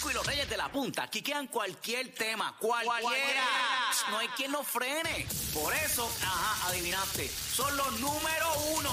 [0.00, 3.44] Molusco y los Reyes de la Punta quiquean cualquier tema, cualquiera.
[4.10, 5.26] No hay quien nos frene.
[5.52, 8.90] Por eso, ajá, adivinaste, son los número uno.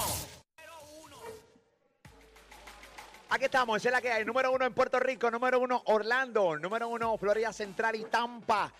[3.30, 4.24] Aquí estamos, esa es la que hay.
[4.24, 8.72] Número uno en Puerto Rico, número uno Orlando, número uno Florida Central y Tampa.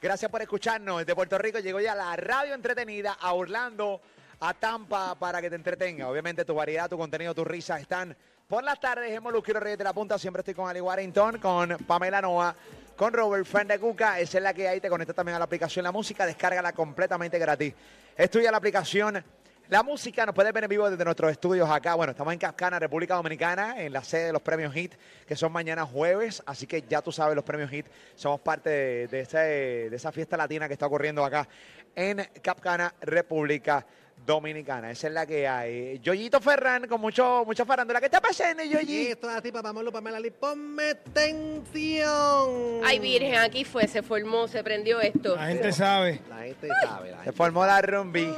[0.00, 0.98] Gracias por escucharnos.
[0.98, 4.00] Desde Puerto Rico llegó ya la radio entretenida a Orlando,
[4.40, 6.08] a Tampa, para que te entretenga.
[6.08, 8.16] Obviamente tu variedad, tu contenido, tus risas están
[8.48, 10.18] por las tardes y los Reyes de la Punta.
[10.18, 12.54] Siempre estoy con Ali Warrington, con Pamela Noa,
[12.96, 14.20] con Robert Friend de Cuca.
[14.20, 14.80] Esa es la que hay.
[14.80, 16.24] Te conectas también a la aplicación La Música.
[16.24, 17.74] Descárgala completamente gratis.
[18.16, 19.22] Estudia la aplicación
[19.68, 21.96] la música nos puede ver en vivo desde nuestros estudios acá.
[21.96, 24.94] Bueno, estamos en Capcana, República Dominicana, en la sede de los premios HIT,
[25.26, 26.40] que son mañana jueves.
[26.46, 30.68] Así que ya tú sabes, los premios HIT somos parte de, de esa fiesta latina
[30.68, 31.48] que está ocurriendo acá
[31.96, 34.05] en Capcana, República Dominicana.
[34.26, 36.00] Esa es la que hay.
[36.00, 38.00] Yoyito Ferran, con mucho, mucha farándula.
[38.00, 39.06] ¿Qué está pasando, Y Yoyi?
[39.08, 42.80] esto es así, papá Molo, Pamela Lee, ponme tensión.
[42.84, 45.36] Ay, Virgen, aquí fue, se formó, se prendió esto.
[45.36, 46.20] La gente sabe.
[46.28, 48.28] La gente sabe, la Se gente formó la rumbi.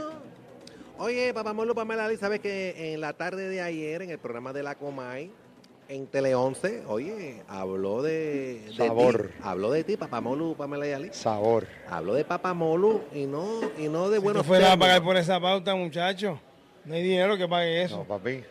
[0.99, 4.53] Oye, papá Molo, Pamela Lee, sabes que en la tarde de ayer, en el programa
[4.53, 5.31] de la Comay,
[5.89, 9.29] en Tele 11, oye, habló de, de Sabor.
[9.29, 9.35] ti.
[9.43, 11.09] Habló de ti, papá Molo, Pamela y Ali.
[11.13, 11.67] Sabor.
[11.89, 15.03] Habló de papá Molo y no, y no de Si buenos tú fueras a pagar
[15.03, 16.39] por esa pauta, muchacho,
[16.85, 17.99] no hay dinero que pague eso.
[17.99, 18.45] No, papi.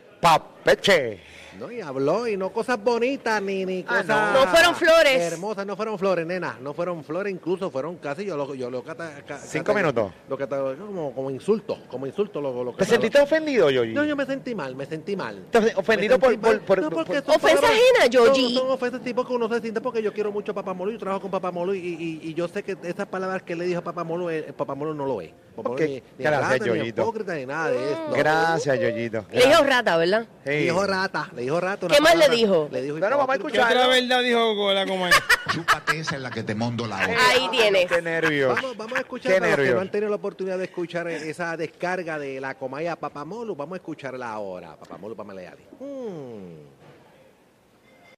[1.58, 4.08] No, y habló, y no cosas bonitas, ni, ni Ah, cosas...
[4.34, 4.46] no.
[4.46, 5.34] No fueron flores.
[5.34, 6.56] Hermosas, no fueron flores, nena.
[6.62, 10.12] No fueron flores, incluso fueron casi, yo lo, yo lo cata- ca- Cinco cata- minutos.
[10.30, 12.40] Lo catalogué como, como insulto, como insulto.
[12.42, 13.94] Lo, lo ¿Te sentiste ofendido, Yoyi?
[13.96, 15.46] No, yo me sentí mal, me sentí mal.
[15.50, 18.54] ¿Te- ofendido por- por- por- No, porque por- Ofensa palabras- ajena, Yoyi.
[18.54, 20.92] Son, son ofensas tipo que uno se siente porque yo quiero mucho a Papá Molo
[20.92, 23.66] y trabajo con Papá Molo y, y- y yo sé que esas palabras que le
[23.66, 25.32] dijo a Papá Molo, eh, Papá Molo no lo es.
[25.56, 27.02] Molo ni, ni Gracias, agrata, ni Yoyito.
[27.02, 28.02] hipócrita, ni nada de eso.
[28.16, 29.26] Gracias, Yoyito.
[29.32, 30.28] Le dijo rata, ¿verdad?
[30.46, 30.52] Sí.
[30.58, 31.86] Le dijo rata, le dijo rata.
[31.86, 32.70] una ¿Qué más le dijo?
[32.72, 33.68] Le dijo Bueno, vamos a hipócrita.
[33.68, 33.88] ¿Qué escuchar.
[33.88, 35.16] otra verdad dijo Cola como es?
[35.54, 37.16] Chúpate esa en la que te mondo la otra.
[37.30, 37.86] Ahí tienes.
[37.88, 38.56] Qué nervios.
[38.56, 39.76] Vamos, vamos a escuchar Qué para los que nervios.
[39.76, 43.56] no han tenido la oportunidad de escuchar esa descarga de la Comaya Papamolu.
[43.56, 44.76] Vamos a escucharla ahora.
[44.76, 45.64] Papamolu Pamaleali.
[45.80, 46.78] Mm.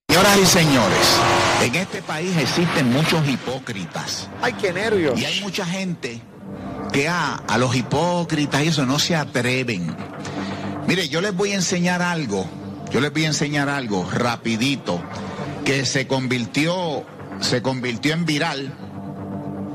[0.09, 1.19] Señoras y señores,
[1.61, 5.17] en este país existen muchos hipócritas Ay, qué nervios.
[5.19, 6.19] y hay mucha gente
[6.91, 9.95] que a, a los hipócritas y eso no se atreven.
[10.89, 12.49] Mire, yo les voy a enseñar algo,
[12.89, 14.99] yo les voy a enseñar algo rapidito
[15.63, 17.05] que se convirtió,
[17.41, 18.73] se convirtió en viral,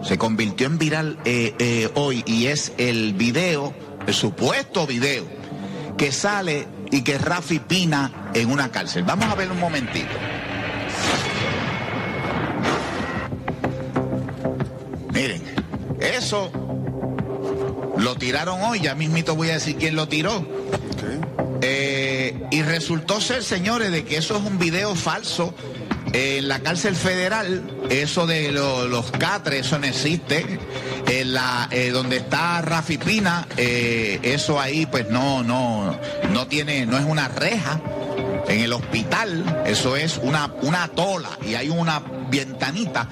[0.03, 3.73] se convirtió en viral eh, eh, hoy y es el video,
[4.09, 5.25] el supuesto video
[5.97, 9.05] que sale y que Rafi Pina en una cárcel.
[9.05, 10.11] Vamos a ver un momentito.
[15.13, 15.45] Miren,
[16.01, 16.64] eso
[18.05, 20.47] lo tiraron hoy, ya mismito voy a decir quién lo tiró.
[21.63, 25.55] Eh, y resultó ser, señores, de que eso es un video falso.
[26.13, 30.59] Eh, en la cárcel federal, eso de lo- los catres, eso no existe.
[31.09, 35.99] En la, eh, donde está Rafi Pina, eh, eso ahí pues no, no,
[36.33, 37.81] no tiene, no es una reja.
[38.47, 42.03] En el hospital, eso es una, una tola y hay una
[42.39, 43.09] ventanita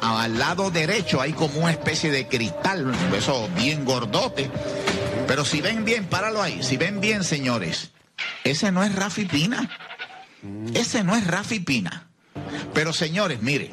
[0.00, 4.50] al lado derecho, hay como una especie de cristal, eso bien gordote.
[5.26, 7.90] Pero si ven bien, páralo ahí, si ven bien, señores,
[8.44, 9.68] ese no es Rafi Pina.
[10.74, 12.06] Ese no es Rafi Pina.
[12.72, 13.70] Pero señores, mire,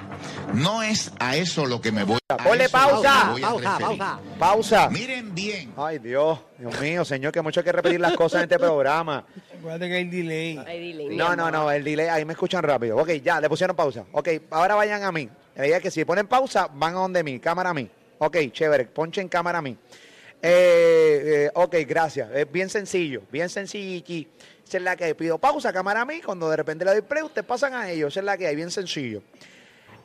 [0.54, 3.32] no es a eso lo que me voy a Ponle es pausa.
[3.32, 4.20] a Pausa, pausa.
[4.40, 4.90] Pausa.
[4.90, 5.74] Miren bien.
[5.78, 6.40] Ay, Dios.
[6.58, 9.26] Dios mío, señor, que mucho hay que repetir las cosas en este programa.
[9.58, 10.64] Acuérdate que hay delay.
[10.66, 12.98] Ay, dile, mi No, no, no, el delay, ahí me escuchan rápido.
[12.98, 14.06] Ok, ya, le pusieron pausa.
[14.12, 15.30] Ok, ahora vayan a mí.
[15.56, 17.90] Ella que si ponen pausa, van a donde mí, cámara a mí.
[18.20, 19.78] Ok, chévere, ponchen cámara a mí.
[20.42, 22.30] Eh, eh, ok, gracias.
[22.34, 24.04] Es bien sencillo, bien sencillo.
[24.68, 25.14] Esa es la que hay.
[25.14, 26.22] pido pausa, cámara a mí.
[26.22, 28.14] Cuando de repente le doy play, ustedes pasan a ellos.
[28.14, 29.22] Esa es la que hay, bien sencillo.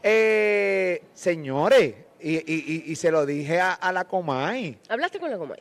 [0.02, 2.42] Eh, señores, y, y-
[2.86, 4.78] y- y se lo dije a, a la Comay.
[4.88, 5.60] ¿Hablaste con la Comay?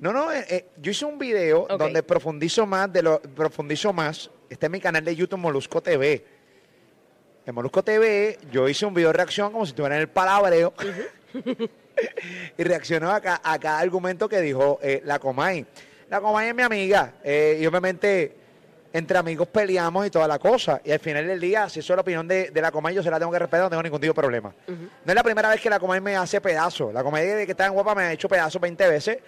[0.00, 4.30] No, no, eh, eh, yo hice un video donde profundizo más de lo profundizo más.
[4.50, 6.24] Está en mi canal de YouTube Molusco TV.
[7.46, 10.72] En Molusco TV yo hice un video de reacción como si estuviera en el palabreo.
[12.58, 15.64] y reaccionó a, a cada argumento que dijo eh, la Comay.
[16.10, 17.14] La Comay es mi amiga.
[17.22, 18.36] eh, y obviamente
[18.94, 20.80] entre amigos peleamos y toda la cosa.
[20.84, 23.02] Y al final del día, si eso es la opinión de, de la Comay, yo
[23.02, 24.54] se la tengo que respetar, no tengo ningún tipo de problema.
[24.68, 26.92] No es la primera vez que la Comay me hace pedazo.
[26.92, 29.18] La Comay de que está en guapa me ha hecho pedazos 20 veces.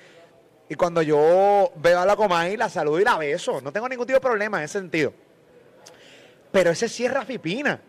[0.68, 3.60] Y cuando yo veo a la Comay, la saludo y la beso.
[3.60, 5.12] No tengo ningún tipo de problema en ese sentido.
[6.52, 7.80] Pero ese sí es Rafi Pina.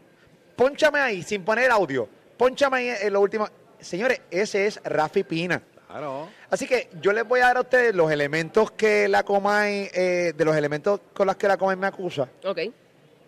[0.55, 2.09] Pónchame ahí, sin poner audio.
[2.37, 3.47] Pónchame ahí en lo último.
[3.79, 5.61] Señores, ese es Rafi Pina.
[5.87, 6.29] Claro.
[6.49, 10.33] Así que yo les voy a dar a ustedes los elementos que la Comay, eh,
[10.35, 12.59] de los elementos con los que la Comay me acusa, Ok.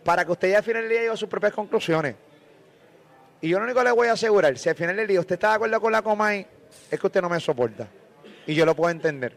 [0.04, 2.16] para que ustedes al final del día lleguen a sus propias conclusiones.
[3.42, 5.36] Y yo lo único que le voy a asegurar, si al final del día usted
[5.36, 6.46] está de acuerdo con la Comay,
[6.92, 7.88] es que usted no me soporta.
[8.46, 9.34] Y yo lo puedo entender.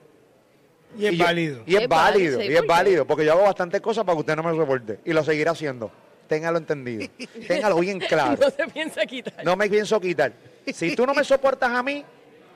[0.98, 1.62] Y es yo- válido.
[1.64, 4.20] Y es Es válido, válido, y es válido, porque yo hago bastantes cosas para que
[4.20, 4.98] usted no me soporte.
[5.04, 5.92] Y lo seguiré haciendo.
[6.26, 7.06] Téngalo entendido.
[7.46, 8.36] Téngalo bien claro.
[8.40, 9.44] No se piensa quitar.
[9.44, 10.32] No me pienso quitar.
[10.72, 12.04] Si tú no me soportas a mí,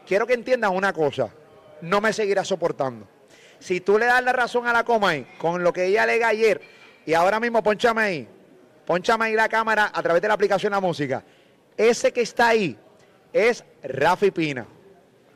[0.07, 1.29] quiero que entiendas una cosa.
[1.83, 3.07] No me seguirás soportando.
[3.59, 6.61] Si tú le das la razón a la Comay con lo que ella alega ayer,
[7.05, 8.29] y ahora mismo ponchame ahí,
[8.87, 11.23] ponchame ahí la cámara a través de la aplicación La Música.
[11.77, 12.79] Ese que está ahí
[13.33, 14.67] es Rafi Pina.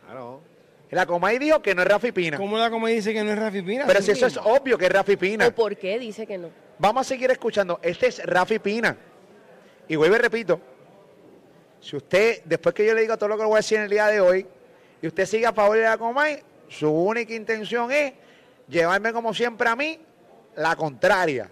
[0.06, 0.40] Claro.
[0.90, 2.37] La Comay dijo que no es Rafi Pina.
[2.37, 3.84] ¿Cómo la comedia dice que no es Rafi Pina?
[3.87, 5.46] Pero si eso es obvio que es Rafi Pina.
[5.46, 6.50] ¿O por qué dice que no?
[6.78, 7.78] Vamos a seguir escuchando.
[7.82, 8.96] Este es Rafi Pina.
[9.87, 10.61] Y vuelvo y repito.
[11.81, 13.84] Si usted, después que yo le diga todo lo que le voy a decir en
[13.84, 14.46] el día de hoy,
[15.02, 18.12] y usted sigue a favor de la Comay, su única intención es
[18.69, 19.99] llevarme como siempre a mí
[20.56, 21.50] la contraria.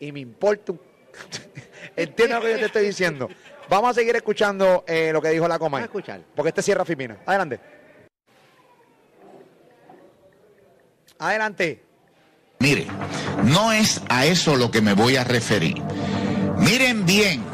[0.00, 0.80] Y me importa un...
[1.96, 3.28] Entiendo lo que yo te estoy diciendo.
[3.68, 5.82] Vamos a seguir escuchando eh, lo que dijo la Comay.
[5.82, 6.20] Vamos a escuchar.
[6.34, 7.18] Porque este sí es Rafi Pina.
[7.24, 7.60] Adelante.
[11.18, 11.82] Adelante.
[12.58, 12.86] Mire,
[13.44, 15.82] no es a eso lo que me voy a referir.
[16.58, 17.44] Miren bien,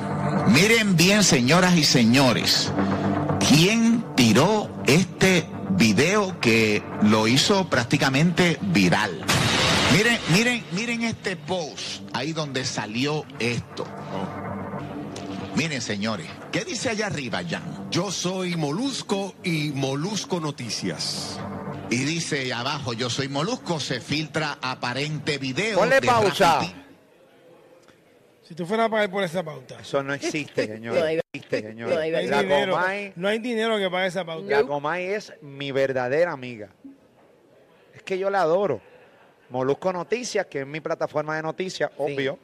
[0.49, 2.73] miren bien, señoras y señores,
[3.49, 9.25] quién tiró este video que lo hizo prácticamente viral.
[9.93, 13.87] Miren, miren, miren este post, ahí donde salió esto.
[15.55, 17.89] Miren, señores, ¿qué dice allá arriba, Jan?
[17.93, 21.39] Yo soy Molusco y Molusco Noticias.
[21.89, 25.79] Y dice abajo, yo soy Molusco, se filtra aparente video.
[25.79, 26.63] Ponle de pausa.
[28.51, 29.79] Si tú fueras a pagar por esa pauta.
[29.81, 30.97] Eso no existe, señor.
[30.97, 31.89] No existe, señor.
[31.89, 34.45] no hay No hay, la, dinero, Comay, no hay dinero que pague esa pauta.
[34.51, 36.69] la Comay es mi verdadera amiga.
[37.95, 38.81] Es que yo la adoro.
[39.51, 42.41] Molusco Noticias, que es mi plataforma de noticias, obvio.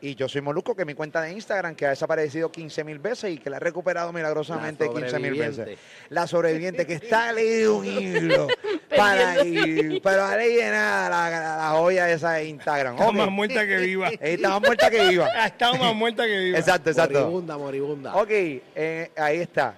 [0.00, 3.32] Y yo soy Molusco, que mi cuenta de Instagram, que ha desaparecido 15 mil veces
[3.32, 5.78] y que la he recuperado milagrosamente La 15 mil veces.
[6.08, 8.46] La sobreviviente, que está leído un hilo
[8.96, 12.94] para ir, pero ahí de nada la, la, la joya esa de Instagram.
[12.98, 14.08] Está más muerta que viva.
[14.20, 15.26] Está más muerta que viva.
[15.34, 16.58] Ha estado más muerta que viva.
[16.58, 17.20] Exacto, exacto.
[17.20, 18.14] Moribunda, moribunda.
[18.16, 19.74] Ok, eh, ahí está.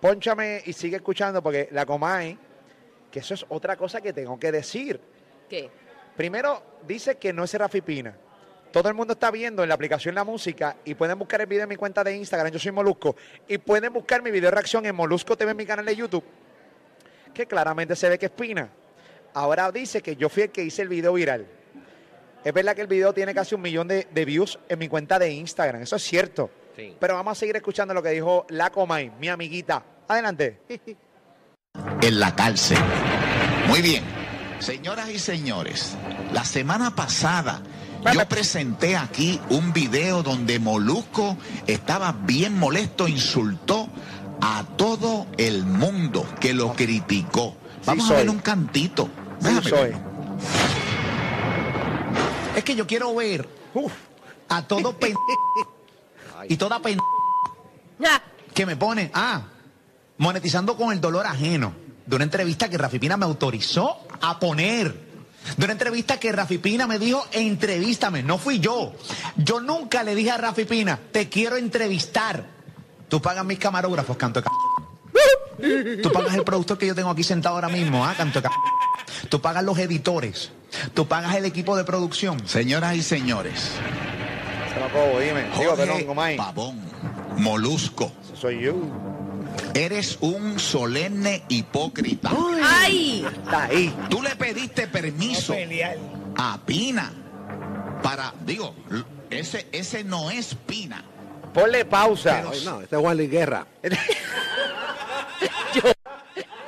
[0.00, 2.38] Pónchame y sigue escuchando porque la Comay,
[3.10, 5.00] que eso es otra cosa que tengo que decir.
[5.48, 5.68] ¿Qué?
[6.16, 8.16] Primero, dice que no es Rafi Pina.
[8.72, 11.64] Todo el mundo está viendo en la aplicación La Música y pueden buscar el video
[11.64, 13.16] en mi cuenta de Instagram, yo soy Molusco,
[13.48, 16.24] y pueden buscar mi video de reacción en Molusco TV en mi canal de YouTube,
[17.34, 18.70] que claramente se ve que es Pina.
[19.34, 21.46] Ahora dice que yo fui el que hice el video viral.
[22.44, 25.18] Es verdad que el video tiene casi un millón de, de views en mi cuenta
[25.18, 26.50] de Instagram, eso es cierto.
[26.76, 26.96] Sí.
[26.98, 29.82] Pero vamos a seguir escuchando lo que dijo la Comay, mi amiguita.
[30.06, 30.60] Adelante.
[32.02, 32.78] en la cárcel.
[33.66, 34.04] Muy bien.
[34.60, 35.96] Señoras y señores,
[36.32, 37.62] la semana pasada
[38.12, 41.36] yo presenté aquí un video donde Molusco
[41.66, 43.88] estaba bien molesto, insultó
[44.40, 47.54] a todo el mundo que lo criticó.
[47.84, 49.04] Vamos a ver un cantito.
[49.40, 49.78] Sí, Déjame soy.
[49.90, 49.96] ver.
[52.56, 53.92] Es que yo quiero ver Uf.
[54.48, 55.14] a todo pen...
[56.48, 56.98] y toda pen...
[58.54, 59.42] Que me pone, ah,
[60.18, 61.72] monetizando con el dolor ajeno.
[62.06, 65.09] De una entrevista que Rafi Pina me autorizó a poner.
[65.56, 68.22] De una entrevista que Rafi Pina me dijo, entrevístame.
[68.22, 68.92] No fui yo.
[69.36, 72.44] Yo nunca le dije a Rafi Pina, te quiero entrevistar.
[73.08, 77.22] Tú pagas mis camarógrafos, canto de c- Tú pagas el productor que yo tengo aquí
[77.24, 80.52] sentado ahora mismo, ah, canto de c- Tú pagas los editores.
[80.94, 82.46] Tú pagas el equipo de producción.
[82.46, 83.72] Señoras y señores.
[84.72, 85.46] Se lo acabo, dime.
[85.58, 86.36] Digo, perdón.
[86.36, 86.80] Pavón,
[87.36, 88.12] Molusco.
[88.40, 88.74] Soy yo.
[89.74, 92.30] Eres un solemne hipócrita.
[92.62, 93.26] ¡Ay!
[93.50, 93.94] Ahí.
[94.08, 95.54] Tú le pediste permiso
[96.36, 97.12] a Pina
[98.02, 98.74] para, digo,
[99.30, 101.04] ese, ese no es Pina.
[101.54, 102.44] Ponle pausa.
[102.50, 103.66] Ay, no, este es Juan Luis Guerra.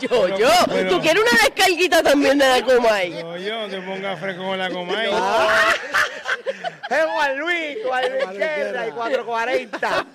[0.01, 0.49] Yo, yo.
[0.67, 3.11] pero- ¿Tú quieres una descarguita también de la Comay?
[3.23, 5.11] No, yo, no te pongas fresco con la Comay.
[5.13, 5.69] Ah,
[6.91, 8.95] es Juan Luis, Juan Luis Juan Luis Guerra y Guerra.
[8.97, 10.07] 440.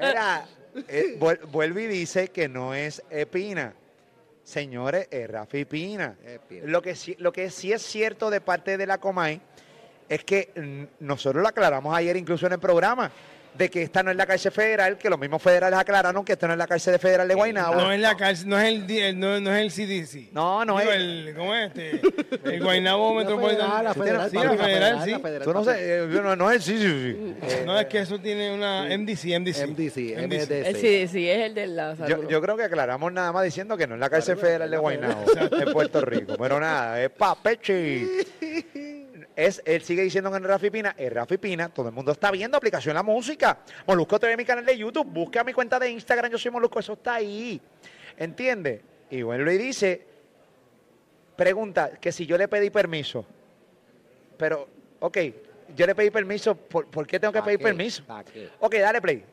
[0.00, 0.44] Mira,
[0.88, 3.74] eh, vuel- vuelve y dice que no es eh, Pina.
[4.42, 6.16] Señores, es Rafi Pina.
[6.64, 9.40] Lo que, sí, lo que sí es cierto de parte de la Comay
[10.08, 13.12] es que nosotros lo aclaramos ayer incluso en el programa,
[13.54, 16.46] de que esta no es la cárcel federal, que los mismos federales aclararon que esta
[16.46, 17.74] no es la cárcel federal de Guaynabo.
[17.74, 19.70] No es la cárcel, no es el, el- no, no es el
[20.06, 20.32] CDC.
[20.32, 22.00] No, no Digo, es- el, ¿Cómo es este?
[22.44, 23.82] El Guaynabo Metropolitano.
[23.82, 25.14] la federal, sí, la federal, sí.
[25.44, 25.72] Tú no sé,
[26.04, 27.56] eh, no, no es, sí, sí, sí.
[27.66, 29.66] No, es que eso tiene una MDC, MDC.
[29.68, 30.76] MDC, Eh, MDC.
[30.80, 32.28] Sí, sí, es el de la Yo, salud.
[32.28, 35.24] yo creo que aclaramos nada más diciendo que no es la cárcel federal de Guaynabo,
[35.60, 36.36] en Puerto Rico.
[36.38, 38.06] Pero nada, es pa' Pechi.
[39.36, 42.30] Es, él sigue diciendo que es Rafi Pina, es Rafi Pina, todo el mundo está
[42.30, 43.58] viendo aplicación La Música.
[43.86, 46.94] Molusco TV, mi canal de YouTube, busca mi cuenta de Instagram, yo soy Molusco, eso
[46.94, 47.60] está ahí.
[48.16, 48.82] ¿Entiende?
[49.10, 50.06] Y bueno, y dice,
[51.36, 53.24] pregunta, que si yo le pedí permiso,
[54.36, 54.68] pero,
[55.00, 55.18] ok,
[55.76, 57.64] yo le pedí permiso, ¿por, por qué tengo que ¿Pa pedir qué?
[57.64, 58.02] permiso?
[58.58, 59.24] Ok, dale play.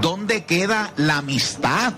[0.00, 1.94] ¿Dónde queda la amistad?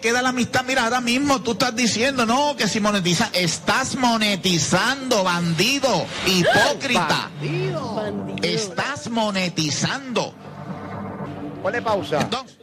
[0.00, 0.64] ¿Dónde queda la amistad?
[0.66, 7.28] Mira, ahora mismo tú estás diciendo, no, que si monetiza, estás monetizando, bandido, hipócrita.
[7.38, 7.94] Bandido.
[7.96, 8.48] Bandido.
[8.48, 10.32] Estás monetizando.
[11.62, 12.22] Ponle pausa.
[12.22, 12.56] Entonces,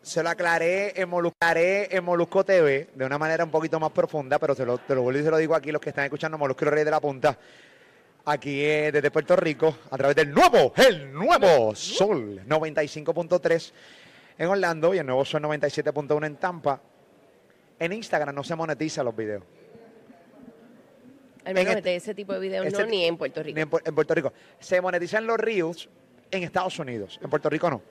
[0.00, 3.90] Se lo aclaré en, Molusco, aclaré en Molusco TV de una manera un poquito más
[3.90, 6.04] profunda, pero se lo, te lo vuelvo y se lo digo aquí los que están
[6.04, 7.36] escuchando Molusco y los Reyes de la Punta,
[8.24, 13.72] aquí eh, desde Puerto Rico, a través del nuevo, el nuevo Sol 95.3
[14.40, 16.80] en Orlando y el nuevo Sol 97.1 en Tampa.
[17.78, 19.42] En Instagram no se monetiza los videos.
[21.44, 23.54] Al menos en de ese tipo de videos este- no, ni en Puerto Rico.
[23.54, 24.32] Ni en, Pu- en Puerto Rico.
[24.58, 25.90] Se monetizan los Reels
[26.30, 27.20] en Estados Unidos.
[27.22, 27.82] En Puerto Rico no.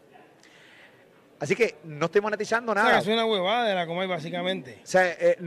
[1.39, 2.97] Así que no estoy monetizando O sea, nada.
[2.99, 4.79] es una huevada de la Comay, básicamente.
[4.83, 5.37] O sea, eh,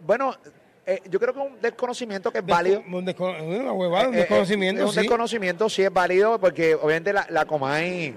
[0.00, 0.36] bueno,
[0.84, 2.80] eh, yo creo que es un desconocimiento que es válido.
[2.86, 5.00] Un una huevada, un Eh, eh, desconocimiento, es un sí.
[5.00, 8.14] desconocimiento, sí es válido, porque obviamente la, la Comay,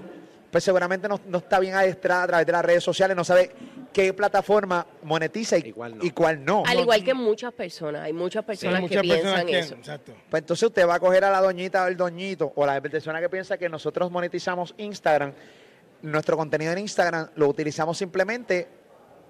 [0.50, 3.50] pues seguramente no, no está bien adiestrada a través de las redes sociales, no sabe
[3.92, 6.04] qué plataforma monetiza y, cuál no.
[6.04, 6.62] y cuál no.
[6.66, 9.74] Al igual que muchas personas, hay muchas Sí, personas muchas que personas piensan que- eso.
[9.74, 10.12] Exacto.
[10.30, 13.20] Pues entonces usted va a coger a la doñita o el doñito, o la persona
[13.20, 15.32] que piensa que nosotros monetizamos Instagram,
[16.02, 18.68] nuestro contenido en Instagram lo utilizamos simplemente,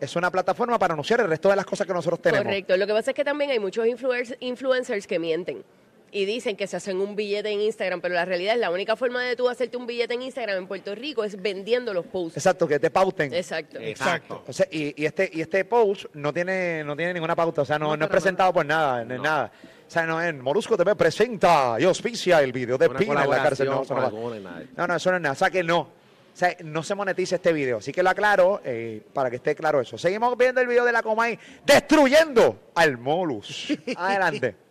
[0.01, 2.45] es una plataforma para anunciar el resto de las cosas que nosotros tenemos.
[2.45, 2.77] Correcto.
[2.77, 5.65] Lo que pasa es que también hay muchos influencers, influencers que mienten
[6.13, 8.97] y dicen que se hacen un billete en Instagram, pero la realidad es la única
[8.97, 12.37] forma de tú hacerte un billete en Instagram en Puerto Rico es vendiendo los posts.
[12.37, 13.33] Exacto, que te pauten.
[13.35, 13.79] Exacto.
[13.81, 14.45] Exacto.
[14.47, 17.65] O sea, y, y este, y este post no tiene, no tiene ninguna pauta, o
[17.65, 19.53] sea, no, No, no es presentado por nada, no es nada.
[19.87, 23.31] O sea, no es Molusco TV presenta y auspicia el video de Una Pina en
[23.31, 23.67] la cárcel.
[23.69, 24.63] No, eso no, nada.
[24.77, 25.33] no, no, eso no es nada.
[25.33, 25.79] O sea, que no.
[25.81, 27.79] O sea, no se monetiza este video.
[27.79, 29.97] Así que lo aclaro eh, para que esté claro eso.
[29.97, 33.73] Seguimos viendo el video de la Comay destruyendo al Molus.
[33.97, 34.66] Adelante.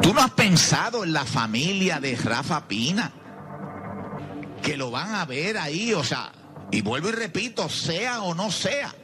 [0.00, 3.12] ¿Tú no has pensado en la familia de Rafa Pina?
[4.62, 6.32] Que lo van a ver ahí, o sea,
[6.70, 8.94] y vuelvo y repito, sea o no sea.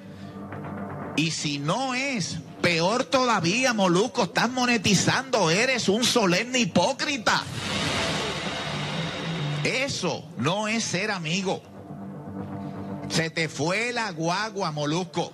[1.17, 7.43] Y si no es, peor todavía, Molusco, estás monetizando, eres un solemne hipócrita.
[9.65, 11.63] Eso no es ser amigo.
[13.09, 15.33] Se te fue la guagua, Molusco.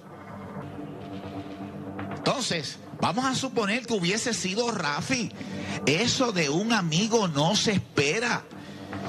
[2.16, 5.30] Entonces, vamos a suponer que hubiese sido Rafi.
[5.84, 8.44] Eso de un amigo no se espera.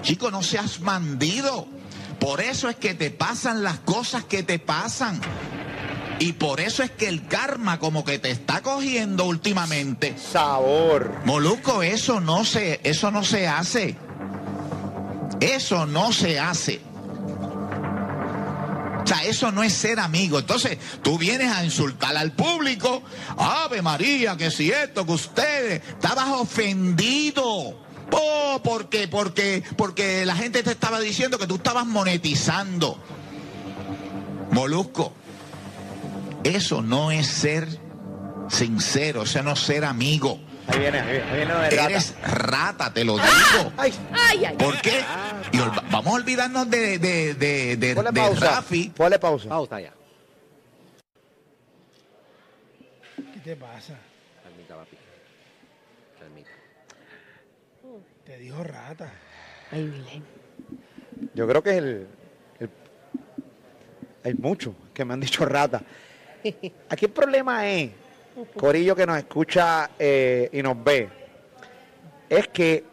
[0.02, 1.66] Chico, no seas bandido.
[2.20, 5.22] Por eso es que te pasan las cosas que te pasan.
[6.20, 10.14] Y por eso es que el karma como que te está cogiendo últimamente.
[10.18, 11.22] Sabor.
[11.24, 13.96] Molusco, eso no se, eso no se hace.
[15.40, 16.82] Eso no se hace.
[19.06, 20.40] O sea, eso no es ser amigo.
[20.40, 23.04] Entonces, tú vienes a insultar al público.
[23.38, 25.84] Ave María, que si esto, que ustedes.
[25.88, 27.78] Estabas ofendido.
[28.12, 29.08] Oh, ¿por qué?
[29.08, 33.00] Porque, porque la gente te estaba diciendo que tú estabas monetizando.
[34.50, 35.14] Molusco,
[36.44, 37.80] eso no es ser
[38.50, 40.40] sincero, eso no ser amigo.
[40.68, 41.86] Ahí viene, ahí viene, ahí viene lo de rata.
[41.86, 43.72] Eres rata, te lo digo.
[43.78, 44.56] Ay, Ay, ay.
[44.58, 45.04] ¿Por qué?
[45.52, 45.58] Y
[45.92, 48.46] vamos a olvidarnos de, de, de, de, ponle de pausa.
[48.56, 48.90] Rafi.
[48.96, 49.50] Ponle pausa.
[49.50, 49.94] Pausa ya.
[53.34, 53.96] ¿Qué te pasa?
[54.44, 54.98] Calmita, papi.
[56.20, 56.50] Calmita.
[58.26, 59.12] Te dijo rata.
[59.72, 60.24] Ay, Vilén.
[61.34, 62.08] Yo creo que es el,
[62.60, 62.70] el-
[64.24, 65.82] Hay muchos que me han dicho rata.
[66.90, 67.92] Aquí el problema es,
[68.58, 71.10] Corillo que nos escucha eh, y nos ve,
[72.30, 72.84] es que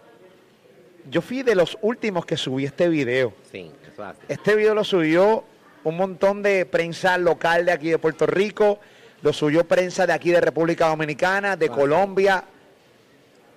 [1.10, 3.34] yo fui de los últimos que subí este video.
[3.50, 4.20] Sí, eso hace.
[4.28, 5.44] Este video lo subió
[5.84, 8.78] un montón de prensa local de aquí de Puerto Rico,
[9.22, 11.72] lo subió prensa de aquí de República Dominicana, de Ah.
[11.72, 12.44] Colombia,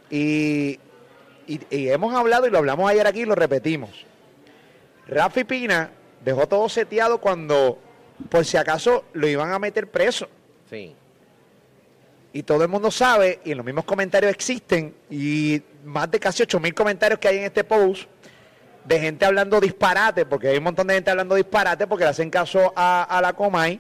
[0.09, 0.79] y,
[1.47, 3.91] y- y hemos hablado y lo hablamos ayer aquí y lo repetimos.
[5.07, 5.91] Rafi Pina
[6.23, 7.77] dejó todo seteado cuando,
[8.29, 10.27] por si acaso, lo iban a meter preso.
[10.69, 10.95] Sí.
[12.35, 16.59] Y todo el mundo sabe, y los mismos comentarios existen, y más de casi 8
[16.59, 18.09] mil comentarios que hay en este post,
[18.83, 22.29] de gente hablando disparate, porque hay un montón de gente hablando disparate porque le hacen
[22.29, 23.79] caso a, a la Comay,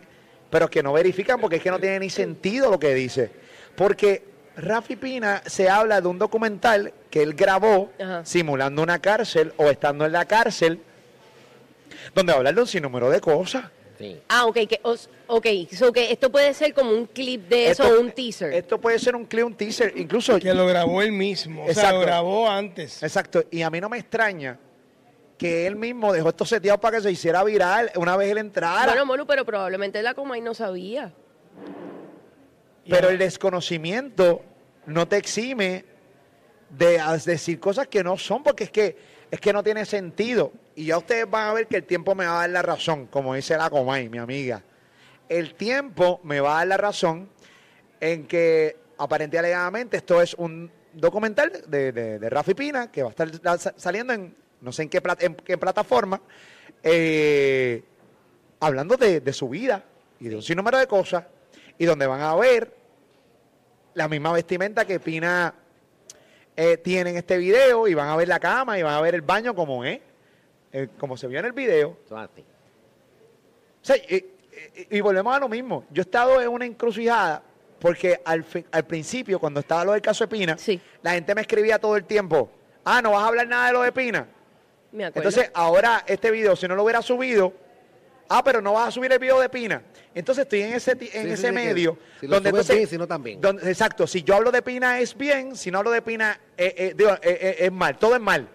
[0.49, 3.29] pero que no verifican porque es que no tiene ni sentido lo que dice.
[3.75, 4.23] Porque
[4.55, 8.23] Rafi Pina se habla de un documental que él grabó Ajá.
[8.23, 10.79] simulando una cárcel o estando en la cárcel,
[12.13, 13.65] donde habla de un sinnúmero de cosas.
[13.97, 14.19] Sí.
[14.27, 14.79] Ah, ok, que,
[15.27, 18.53] ok, so que esto puede ser como un clip de eso, Esto- un teaser.
[18.53, 20.37] Esto puede ser un clip, un teaser, incluso...
[20.39, 21.61] Que lo grabó él mismo.
[21.61, 21.95] O sea, Exacto.
[21.99, 23.01] lo grabó antes.
[23.03, 24.59] Exacto, y a mí no me extraña
[25.37, 28.85] que él mismo dejó esto seteado para que se hiciera viral una vez él entrara.
[28.85, 31.13] bueno, Molu, pero probablemente la Comay no sabía.
[32.89, 34.41] pero el desconocimiento
[34.85, 35.85] no te exime
[36.69, 38.97] de decir cosas que no son, porque es que,
[39.35, 40.53] es que no tiene sentido.
[40.75, 43.07] Y ya ustedes van a ver que el tiempo me va a dar la razón,
[43.07, 44.63] como dice la Comay, mi amiga.
[45.27, 47.29] El tiempo me va a dar la razón
[47.99, 53.11] en que aparentemente alegadamente esto es un documental de, de, Rafi Pina que va a
[53.11, 56.21] estar saliendo en no sé en qué, en qué plataforma,
[56.81, 57.83] eh,
[58.61, 59.83] hablando de, de su vida
[60.17, 61.25] y de un sinnúmero de cosas,
[61.77, 62.73] y donde van a ver
[63.95, 65.53] la misma vestimenta que Pina
[66.55, 69.15] eh, tiene en este video, y van a ver la cama, y van a ver
[69.15, 69.99] el baño como es,
[70.71, 71.97] eh, como se vio en el video.
[73.81, 74.25] O sea, y, y-
[74.97, 75.83] y volvemos a lo mismo.
[75.91, 77.43] Yo he estado en una encrucijada
[77.79, 80.79] porque al, al principio, cuando estaba lo del caso de Pina, Sí.
[81.03, 82.49] la gente me escribía todo el tiempo,
[82.83, 84.27] ah, no vas a hablar nada de lo de Pina.
[84.91, 85.27] Me acuerdo.
[85.29, 87.53] Entonces, ahora este video, si no lo hubiera subido,
[88.29, 89.81] ah, pero no vas a subir el video de Pina.
[90.13, 91.97] Entonces estoy en ese, en Sí, ese sí, que medio.
[92.19, 93.41] si lo donde subes entonces, bien, si no también.
[93.41, 96.73] donde- exacto, si yo hablo de Pina es bien, si no hablo de Pina eh,
[96.77, 98.47] eh, digo, eh, eh, es mal, todo es mal.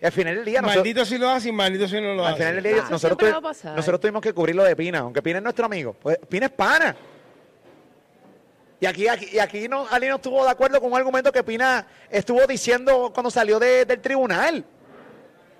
[0.00, 2.26] Y al final del día, nosotros, Maldito si lo hace y maldito si no lo
[2.26, 2.42] al hace.
[2.42, 5.38] final del día Eso nosotros, tuvi- nosotros tuvimos que cubrir lo de Pina, aunque Pina
[5.38, 5.94] es nuestro amigo.
[6.00, 6.96] Pues Pina es pana.
[8.80, 11.44] Y aquí, aquí, y aquí no, alguien no estuvo de acuerdo con un argumento que
[11.44, 14.64] Pina estuvo diciendo cuando salió de- del tribunal.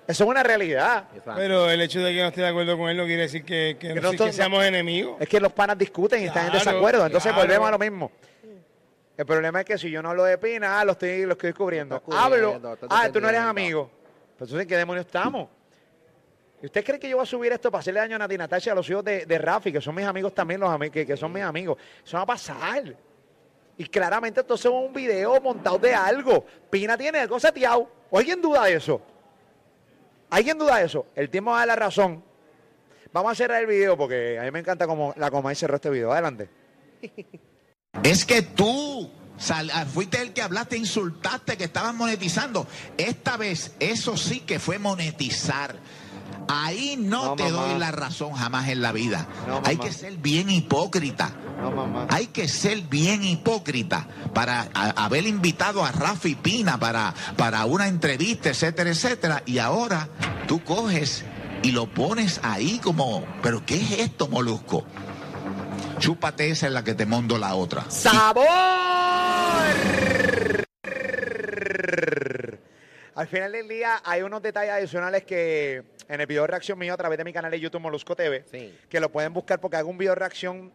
[0.07, 1.05] Eso es una realidad.
[1.15, 1.35] Exacto.
[1.37, 3.77] Pero el hecho de que no esté de acuerdo con él no quiere decir que,
[3.79, 5.17] que, Que no- no que son- seamos enemigos.
[5.21, 7.07] Es que los panas discuten y están en desacuerdo.
[7.07, 7.47] Entonces claro.
[7.47, 8.13] volvemos a lo mismo.
[9.17, 11.49] El problema es que si yo no hablo de Pina, ah, lo estoy, lo estoy
[11.51, 12.03] descubriendo.
[12.11, 13.91] Hablo, ah, tú no eres amigo.
[14.39, 15.49] Pues entonces, ¿en qué demonios estamos?
[16.63, 18.71] ¿Y usted cree que yo voy a subir esto para hacerle daño a Nati Natacha
[18.71, 21.17] y a los hijos de, de Rafi, que son mis amigos también, los que, que
[21.17, 21.77] son mis amigos?
[22.05, 22.97] Eso va a pasar.
[23.77, 26.45] Y claramente entonces es un video montado de algo.
[26.71, 27.89] Pina tiene algo seteado.
[28.11, 29.01] ¿O alguien duda de eso?
[30.33, 31.05] ¿Alguien duda de eso?
[31.15, 32.25] El tiempo va a dar la razón.
[33.13, 35.91] Vamos a cerrar el video porque a mí me encanta como la Comay cerró este
[35.91, 36.11] video.
[36.11, 36.49] Adelante.
[38.03, 39.11] Es que tú
[39.51, 42.67] ah, fuiste el que hablaste, insultaste, que estaban monetizando.
[42.97, 45.77] Esta vez, eso sí que fue monetizar.
[46.49, 47.67] Ahí no, No, te mamá.
[47.67, 49.27] doy la razón jamás en la vida.
[49.47, 51.31] No, Hay que ser bien hipócrita.
[51.61, 52.07] No, mamá.
[52.11, 57.87] Hay que ser bien hipócrita para a- haber invitado a Rafi Pina para, para una
[57.89, 59.43] entrevista, etcétera, etcétera.
[59.47, 60.09] Y ahora
[60.49, 61.25] tú coges
[61.63, 64.85] y lo pones ahí como, pero ¿qué es esto, Molusco?
[66.01, 67.85] Chúpate esa en la que te mondo la otra.
[67.89, 68.43] ¡Sabor!
[73.23, 76.93] Al final del día hay unos detalles adicionales que en el video de reacción mío
[76.93, 78.77] a través de mi canal de YouTube Molusco TV, Sí.
[78.89, 80.73] que lo pueden buscar porque hago un video de reacción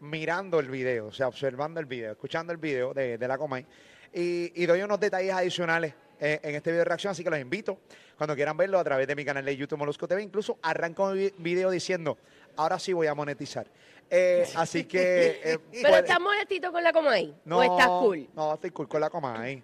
[0.00, 3.64] mirando el video, o sea, observando el video, escuchando el video de, de la Comay.
[4.12, 7.78] Y, y doy unos detalles adicionales en este video de reacción, así que los invito
[8.18, 10.24] cuando quieran verlo a través de mi canal de YouTube Molusco TV.
[10.24, 12.18] Incluso arranco mi vi- video diciendo,
[12.56, 13.68] ahora sí voy a monetizar.
[14.10, 15.40] Eh, así que...
[15.44, 17.32] eh, ¿Pero puede- estás molestito con la Comay?
[17.48, 18.28] ¿O estás cool?
[18.34, 19.62] no, estoy cool con la Comay.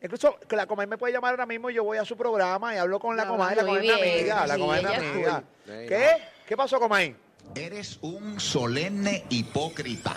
[0.00, 2.74] Incluso que la Comay me puede llamar ahora mismo y yo voy a su programa
[2.74, 3.56] y hablo con la No, Comay.
[3.56, 4.46] La Comay es bien, amiga.
[4.46, 5.42] La Comay es amiga.
[5.66, 6.10] ¿Qué?
[6.46, 7.14] ¿Qué pasó, Comay?
[7.58, 10.16] Eres un solemne hipócrita.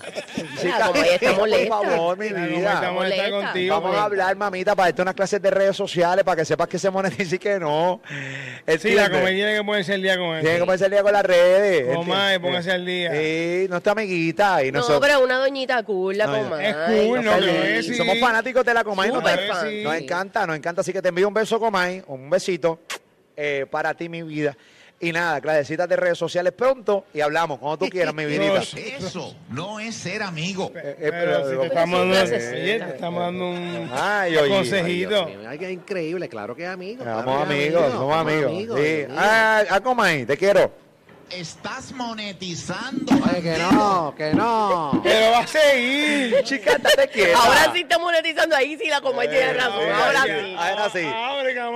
[0.63, 1.77] La Comay está molesta.
[1.77, 2.73] Por favor, mi vida.
[2.73, 3.29] está molesta Molesta.
[3.47, 3.81] contigo.
[3.81, 6.77] Vamos a hablar, mamita, para darte unas clases de redes sociales para que sepas que
[6.77, 8.01] se monetiza y que no.
[8.79, 9.09] Sí, la.
[9.09, 10.41] Comay tiene que ponerse el día con él.
[10.41, 11.95] Tiene que ponerse al día con las redes.
[11.95, 13.11] Comay, póngase al día.
[13.11, 14.63] Sí, nuestra amiguita.
[14.63, 16.65] Y No, nosotros- pero una doñita cool, la No, Comay.
[16.67, 17.95] es cool, no, lo es, sí.
[17.95, 19.09] Somos fanáticos de la Comay.
[19.11, 19.23] nos-
[19.67, 19.83] sí.
[19.83, 20.81] Nos encanta, nos encanta.
[20.81, 22.81] Así que te envío un beso, Comay, un besito
[23.35, 24.55] eh, para ti, mi vida.
[25.01, 28.61] Y nada, clasecitas de redes sociales pronto y hablamos cuando tú quieras, mi vidita.
[28.61, 30.71] Eso no es ser amigo.
[30.75, 32.13] Eh, eh, Pero si te pero- estamos dando,
[32.85, 34.49] te estamos un Ay, oye.
[34.55, 35.25] consejito.
[35.47, 37.03] Ay, Dios qué increíble, claro que es amigo.
[37.03, 38.51] Somos es amigos, somos amigos.
[38.79, 39.01] Sí.
[39.03, 39.17] amigos.
[39.17, 40.71] Ah, ah, Comay, te quiero.
[41.33, 43.13] Estás monetizando.
[43.23, 44.99] Ay, que no, que no.
[45.01, 46.43] Pero va a seguir.
[46.43, 47.37] Chica, te quiero.
[47.37, 49.81] Ahora sí está monetizando ahí, sí la Comay tiene razón.
[49.81, 50.55] sí, Ahora sí.
[50.57, 51.03] Ahora sí.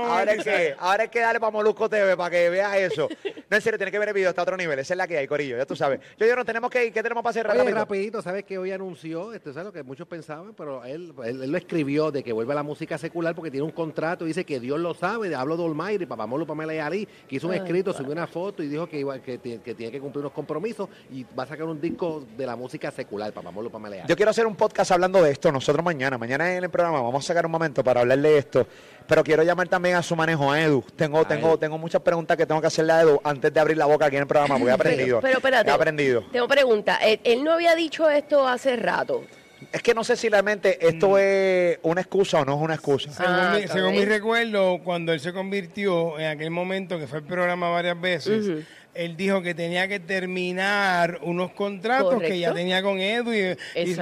[0.05, 3.07] Ahora es que, ahora es que dale para Molusco TV para que veas eso.
[3.49, 4.77] No, en serio, tienes que ver el video, está a otro nivel.
[4.79, 5.99] Esa es la que hay, Corillo, ya tú sabes.
[6.19, 6.93] Yo, yo no tenemos que ir.
[6.93, 7.75] ¿Qué tenemos para hacer Oye, rápido?
[7.77, 9.33] rapidito, ¿sabes que hoy anunció?
[9.33, 12.51] Esto es lo que muchos pensaban, pero él, él, él lo escribió de que vuelve
[12.51, 15.33] a la música secular porque tiene un contrato y dice que Dios lo sabe.
[15.33, 18.27] Hablo de Olmairi, Papá Molo, Pamela y Ali, que hizo un Ay, escrito, subió una
[18.27, 21.47] foto y dijo que, iba, que que tiene que cumplir unos compromisos y va a
[21.47, 24.07] sacar un disco de la música secular, para Malear.
[24.07, 26.17] Yo quiero hacer un podcast hablando de esto nosotros mañana.
[26.17, 28.67] Mañana en el programa vamos a sacar un momento para hablar de esto.
[29.07, 30.83] Pero quiero llamar también a su manejo, a Edu.
[30.95, 31.57] Tengo, A tengo, Edu.
[31.59, 34.15] tengo muchas preguntas que tengo que hacerle a Edu antes de abrir la boca aquí
[34.15, 35.19] en el programa, porque he aprendido.
[35.21, 35.69] Pero espérate.
[35.69, 36.23] He aprendido.
[36.31, 36.97] Tengo pregunta.
[36.97, 39.23] Él, él no había dicho esto hace rato.
[39.71, 40.85] Es que no sé si realmente Mm.
[40.87, 43.11] esto es una excusa o no es una excusa.
[43.11, 47.25] Según, Ah, mi, según recuerdo, cuando él se convirtió en aquel momento que fue el
[47.25, 48.65] programa varias veces.
[48.95, 53.55] Él dijo que tenía que terminar unos contratos que ya tenía con Edu y,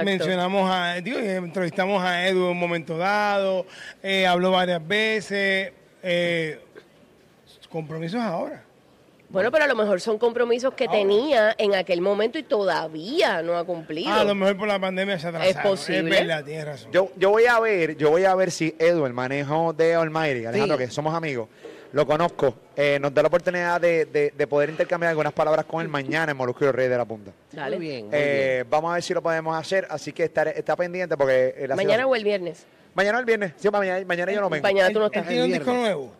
[0.04, 3.66] mencionamos a, digo, y entrevistamos a Edu en un momento dado,
[4.02, 6.60] eh, habló varias veces, eh,
[7.68, 8.62] compromisos ahora.
[9.28, 13.56] Bueno, pero a lo mejor son compromisos que tenía en aquel momento y todavía no
[13.56, 14.12] ha cumplido.
[14.12, 15.56] Ah, a lo mejor por la pandemia se atrasaron.
[15.56, 16.14] Es posible.
[16.14, 16.92] Es verdad, tienes razón.
[16.92, 20.46] Yo, yo voy a ver, yo voy a ver si Edu, el manejo de Almighty,
[20.46, 20.84] Alejandro, Sí.
[20.84, 21.48] que somos amigos,
[21.90, 25.80] lo conozco, eh, nos da la oportunidad de, de- de poder intercambiar algunas palabras con
[25.82, 27.30] él mañana en Molusco y los Reyes de la Punta.
[27.52, 27.76] Dale.
[27.76, 30.74] Muy bien, muy Eh, vamos a ver si lo podemos hacer, así que estaré- está
[30.76, 31.54] pendiente porque...
[31.56, 32.66] eh, la Mañana situación- o el viernes.
[32.94, 33.52] Mañana o el viernes.
[33.56, 34.62] Sí, mañana, mañana yo no vengo.
[34.62, 35.28] Mañana tú no ¿Él estás.
[35.28, 36.12] tiene un disco nuevo?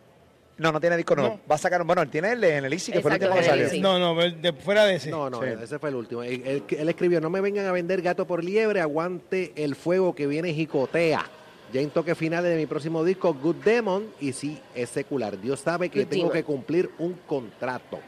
[0.57, 1.35] No, no tiene disco nuevo.
[1.35, 1.41] No.
[1.51, 1.87] Va a sacar un...
[1.89, 3.83] Bueno, él tiene el de en el Easy, que fue el último que salió.
[3.83, 5.11] No, no, de, fuera de ese.
[5.11, 5.49] No, no, Sí.
[5.61, 6.23] ese fue el último.
[6.23, 10.15] Él, él- él escribió, no me vengan a vender gato por liebre, aguante el fuego
[10.15, 11.27] que viene jicotea.
[11.73, 15.41] Ya en toque finales de mi próximo disco, Good Demon, y sí, es secular.
[15.41, 16.33] Dios sabe que Good tengo Demon.
[16.37, 17.99] que cumplir un contrato.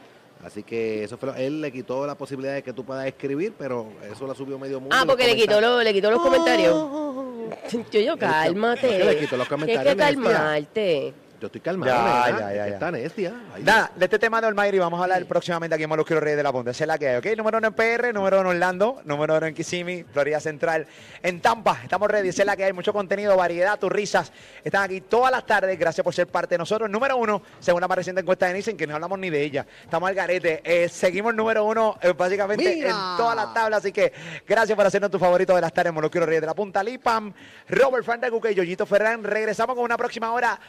[0.43, 3.53] Así que eso fue lo- él le quitó la posibilidad de que tú puedas escribir,
[3.57, 4.95] pero eso la subió medio mundo.
[4.97, 6.73] Ah, porque le quitó, le quitó los comentarios.
[6.75, 7.23] Oh.
[7.91, 9.03] Yo, yo, cálmate.
[9.03, 11.13] Le quitó los comentarios, Tienes que calmarte.
[11.39, 12.73] Yo estoy calmado, Ya, nena, ya, ya, ya.
[12.73, 13.33] Está necia.
[13.53, 16.19] Ay, Nada, de este tema de Almighty vamos a hablar próximamente aquí en Molusco y
[16.19, 16.71] Reyes de la Punta.
[16.71, 17.37] Esa es la que hay, ¿ok?
[17.37, 20.87] Número uno en PR, número uno en Orlando, número uno en Kissimmee, Florida Central,
[21.21, 21.79] en Tampa.
[21.83, 22.73] Estamos ready, esa es la que hay.
[22.73, 24.31] Mucho contenido, variedad, tus risas.
[24.63, 25.77] Están aquí todas las tardes.
[25.77, 26.89] Gracias por ser parte de nosotros.
[26.89, 29.67] Número uno, según la más reciente encuesta de Nielsen, que no hablamos ni de ella.
[29.83, 30.61] Estamos al garete.
[30.63, 32.89] Eh, seguimos número uno eh, básicamente Mira.
[32.89, 33.79] en todas las tablas.
[33.79, 34.11] Así que
[34.47, 36.81] gracias por hacernos tu favorito de las tardes en Molusco y Reyes de la Punta.
[36.81, 37.31] Lipam,
[37.69, 39.23] Robert Fanta Cuca y Yoyito Ferran.
[39.23, 40.59] Regresamos con una próxima hora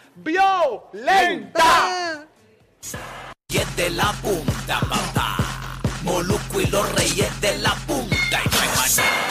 [0.92, 2.26] violenta.
[3.48, 5.36] Y de la punta, papá.
[6.02, 8.40] Molusco y los reyes de la punta.
[8.44, 9.28] Y.